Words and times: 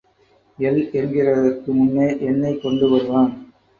எள் 0.59 0.79
என்கிறதற்கு 0.91 1.69
முன்னே 1.73 2.07
எண்ணெய் 2.21 2.59
கொண்டு 2.59 2.89
வருவான். 2.89 3.31